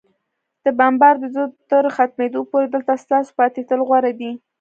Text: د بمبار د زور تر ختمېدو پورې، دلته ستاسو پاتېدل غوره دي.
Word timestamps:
د 0.63 0.65
بمبار 0.77 1.15
د 1.19 1.25
زور 1.33 1.49
تر 1.71 1.83
ختمېدو 1.95 2.41
پورې، 2.51 2.67
دلته 2.69 2.93
ستاسو 3.03 3.31
پاتېدل 3.39 3.79
غوره 3.87 4.11
دي. 4.19 4.31